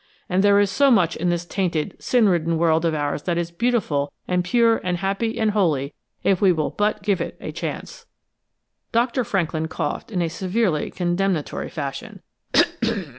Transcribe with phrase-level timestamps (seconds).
[0.27, 3.51] And there is so much in this tainted, sin ridden world of ours that is
[3.51, 5.93] beautiful and pure and happy and holy,
[6.23, 8.07] if we will but give it a chance!"
[8.91, 12.23] Doctor Franklin coughed, in a severely condemnatory fashion.